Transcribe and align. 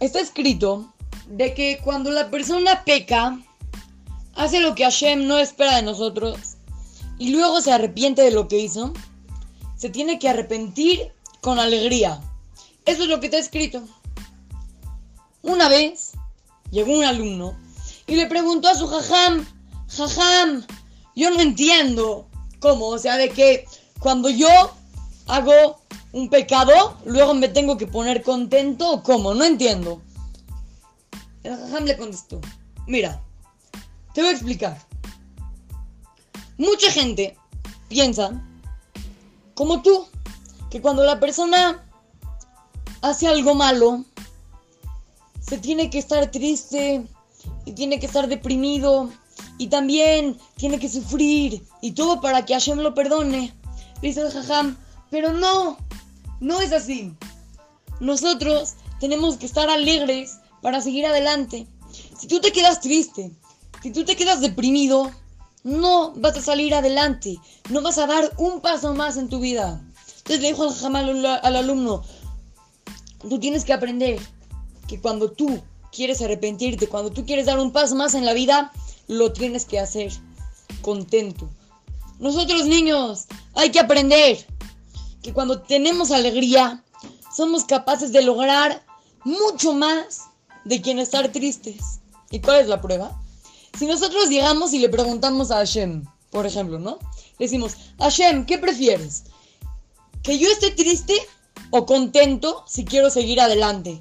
está 0.00 0.20
escrito 0.20 0.92
de 1.28 1.54
que 1.54 1.78
cuando 1.84 2.10
la 2.10 2.30
persona 2.30 2.84
peca, 2.84 3.38
hace 4.34 4.60
lo 4.60 4.74
que 4.74 4.84
Hashem 4.84 5.26
no 5.26 5.38
espera 5.38 5.76
de 5.76 5.82
nosotros 5.82 6.56
y 7.18 7.30
luego 7.30 7.60
se 7.60 7.72
arrepiente 7.72 8.22
de 8.22 8.30
lo 8.30 8.48
que 8.48 8.58
hizo, 8.58 8.92
se 9.76 9.90
tiene 9.90 10.18
que 10.18 10.28
arrepentir 10.28 11.12
con 11.40 11.58
alegría. 11.58 12.20
Eso 12.86 13.02
es 13.02 13.08
lo 13.08 13.20
que 13.20 13.26
está 13.26 13.38
escrito. 13.38 13.82
Una 15.42 15.68
vez 15.68 16.12
llegó 16.70 16.92
un 16.92 17.04
alumno 17.04 17.56
y 18.06 18.16
le 18.16 18.26
preguntó 18.26 18.68
a 18.68 18.74
su 18.74 18.86
jajam, 18.86 19.46
jajam, 19.88 20.66
yo 21.14 21.30
no 21.30 21.40
entiendo 21.40 22.28
cómo, 22.58 22.88
o 22.88 22.98
sea, 22.98 23.16
de 23.16 23.30
que 23.30 23.66
cuando 23.98 24.30
yo 24.30 24.48
hago 25.26 25.79
un 26.12 26.28
pecado, 26.28 26.96
luego 27.04 27.34
me 27.34 27.48
tengo 27.48 27.76
que 27.76 27.86
poner 27.86 28.22
contento 28.22 29.02
cómo, 29.02 29.34
no 29.34 29.44
entiendo. 29.44 30.00
El 31.42 31.56
jajam 31.56 31.84
le 31.84 31.96
contestó, 31.96 32.40
mira, 32.86 33.22
te 34.14 34.20
voy 34.20 34.30
a 34.30 34.32
explicar. 34.32 34.78
Mucha 36.58 36.90
gente 36.90 37.36
piensa, 37.88 38.42
como 39.54 39.82
tú, 39.82 40.06
que 40.68 40.80
cuando 40.80 41.04
la 41.04 41.18
persona 41.18 41.84
hace 43.02 43.26
algo 43.26 43.54
malo, 43.54 44.04
se 45.40 45.58
tiene 45.58 45.90
que 45.90 45.98
estar 45.98 46.30
triste 46.30 47.04
y 47.64 47.72
tiene 47.72 47.98
que 47.98 48.06
estar 48.06 48.28
deprimido 48.28 49.10
y 49.58 49.68
también 49.68 50.38
tiene 50.56 50.78
que 50.78 50.88
sufrir 50.88 51.62
y 51.80 51.92
todo 51.92 52.20
para 52.20 52.44
que 52.44 52.54
Hashem 52.54 52.78
lo 52.78 52.94
perdone. 52.94 53.52
Dice 54.02 54.20
el 54.20 54.30
jajam, 54.30 54.76
pero 55.10 55.32
no, 55.32 55.76
no 56.40 56.60
es 56.60 56.72
así. 56.72 57.14
Nosotros 58.00 58.74
tenemos 58.98 59.36
que 59.36 59.46
estar 59.46 59.68
alegres 59.68 60.38
para 60.62 60.80
seguir 60.80 61.06
adelante. 61.06 61.66
Si 62.18 62.26
tú 62.26 62.40
te 62.40 62.52
quedas 62.52 62.80
triste, 62.80 63.30
si 63.82 63.92
tú 63.92 64.04
te 64.04 64.16
quedas 64.16 64.40
deprimido, 64.40 65.10
no 65.62 66.12
vas 66.16 66.36
a 66.36 66.42
salir 66.42 66.74
adelante, 66.74 67.38
no 67.68 67.82
vas 67.82 67.98
a 67.98 68.06
dar 68.06 68.32
un 68.38 68.60
paso 68.60 68.94
más 68.94 69.16
en 69.16 69.28
tu 69.28 69.40
vida. 69.40 69.80
Entonces 70.18 70.40
le 70.40 70.48
dijo 70.48 70.64
al 70.64 70.74
jajam 70.74 70.96
al, 70.96 71.26
al 71.26 71.56
alumno, 71.56 72.02
tú 73.28 73.38
tienes 73.38 73.64
que 73.64 73.72
aprender 73.72 74.20
que 74.88 75.00
cuando 75.00 75.30
tú 75.30 75.60
quieres 75.92 76.22
arrepentirte, 76.22 76.88
cuando 76.88 77.10
tú 77.10 77.26
quieres 77.26 77.46
dar 77.46 77.58
un 77.58 77.72
paso 77.72 77.94
más 77.94 78.14
en 78.14 78.24
la 78.24 78.32
vida, 78.32 78.72
lo 79.08 79.32
tienes 79.32 79.64
que 79.64 79.78
hacer 79.78 80.12
contento. 80.82 81.48
Nosotros 82.18 82.66
niños 82.66 83.26
hay 83.54 83.70
que 83.70 83.80
aprender 83.80 84.46
que 85.22 85.32
cuando 85.32 85.62
tenemos 85.62 86.10
alegría 86.10 86.82
somos 87.34 87.64
capaces 87.64 88.12
de 88.12 88.22
lograr 88.22 88.84
mucho 89.24 89.72
más 89.72 90.22
de 90.64 90.80
quien 90.80 90.98
estar 90.98 91.30
tristes. 91.32 92.00
¿Y 92.30 92.40
cuál 92.40 92.60
es 92.60 92.68
la 92.68 92.80
prueba? 92.80 93.20
Si 93.78 93.86
nosotros 93.86 94.28
llegamos 94.28 94.72
y 94.72 94.78
le 94.78 94.88
preguntamos 94.88 95.50
a 95.50 95.56
Hashem, 95.56 96.04
por 96.30 96.46
ejemplo, 96.46 96.78
¿no? 96.78 96.98
Decimos, 97.38 97.76
Hashem, 97.98 98.46
¿qué 98.46 98.58
prefieres? 98.58 99.24
¿Que 100.22 100.38
yo 100.38 100.48
esté 100.50 100.70
triste 100.70 101.14
o 101.70 101.86
contento 101.86 102.64
si 102.66 102.84
quiero 102.84 103.10
seguir 103.10 103.40
adelante? 103.40 104.00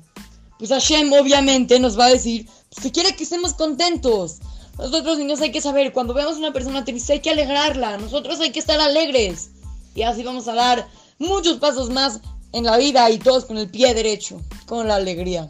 Pues 0.58 0.72
Hashem 0.72 1.12
obviamente 1.14 1.80
nos 1.80 1.98
va 1.98 2.06
a 2.06 2.10
decir 2.10 2.48
pues, 2.76 2.92
quiere 2.92 3.16
que 3.16 3.24
estemos 3.24 3.54
contentos. 3.54 4.40
Nosotros 4.78 5.18
niños 5.18 5.42
hay 5.42 5.52
que 5.52 5.62
saber, 5.62 5.92
cuando 5.92 6.14
vemos 6.14 6.36
a 6.36 6.40
una 6.40 6.54
persona 6.54 6.86
triste 6.86 7.14
hay 7.14 7.20
que 7.20 7.32
alegrarla, 7.32 7.98
nosotros 7.98 8.40
hay 8.40 8.52
que 8.52 8.60
estar 8.60 8.80
alegres. 8.80 9.52
Y 9.96 10.04
así 10.04 10.24
vamos 10.24 10.48
a 10.48 10.54
dar 10.54 10.88
muchos 11.20 11.58
pasos 11.58 11.90
más 11.90 12.22
en 12.54 12.64
la 12.64 12.78
vida 12.78 13.10
y 13.12 13.20
todos 13.20 13.46
con 13.46 13.58
el 13.58 13.70
pie 13.70 13.94
derecho, 13.94 14.42
con 14.66 14.88
la 14.88 14.96
alegría. 14.96 15.50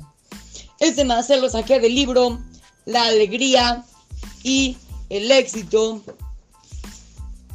Este 0.79 1.05
más 1.05 1.30
lo 1.30 1.49
saqué 1.49 1.80
del 1.80 1.95
libro 1.95 2.39
La 2.85 3.03
alegría 3.05 3.85
y 4.43 4.77
el 5.09 5.31
éxito 5.31 6.02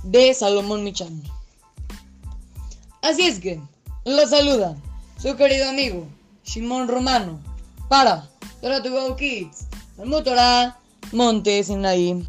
de 0.04 0.32
Salomón 0.34 0.84
Michan. 0.84 1.22
Así 3.03 3.22
es 3.22 3.38
que, 3.38 3.60
lo 4.04 4.26
saluda 4.26 4.76
su 5.20 5.36
querido 5.36 5.69
amigo 5.69 6.06
Shimon 6.44 6.88
Romano 6.88 7.41
para 7.88 8.28
Torah 8.60 8.82
to 8.82 8.91
Go 8.91 9.16
Kids, 9.16 9.66
el 9.98 10.06
Motorá 10.06 10.78
Montes 11.12 11.70
ahí. 11.70 12.26